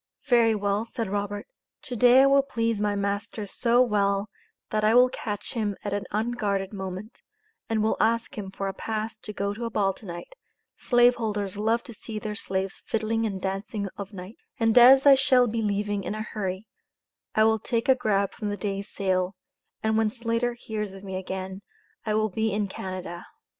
[0.25, 1.45] "Very well," said Robert,
[1.83, 4.29] "to day I will please my master so well,
[4.71, 7.21] that I will catch him at an unguarded moment,
[7.69, 10.33] and will ask him for a pass to go to a ball to night
[10.75, 15.13] (slave holders love to see their slaves fiddling and dancing of nights), and as I
[15.13, 16.65] shall be leaving in a hurry,
[17.35, 19.35] I will take a grab from the day's sale,
[19.83, 21.61] and when Slater hears of me again,
[22.07, 23.27] I will be in Canada."